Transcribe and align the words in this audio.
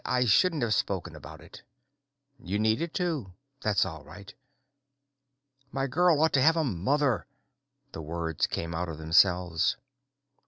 I 0.03 0.25
shouldn't 0.25 0.63
have 0.63 0.73
spoken 0.73 1.15
about 1.15 1.41
it." 1.41 1.61
"You 2.39 2.57
needed 2.57 2.91
to. 2.95 3.33
That's 3.61 3.85
all 3.85 4.03
right." 4.03 4.33
"My 5.71 5.85
girl 5.85 6.19
ought 6.23 6.33
to 6.33 6.41
have 6.41 6.57
a 6.57 6.63
mother" 6.63 7.27
The 7.93 8.01
words 8.01 8.47
came 8.47 8.73
of 8.73 8.97
themselves. 8.97 9.77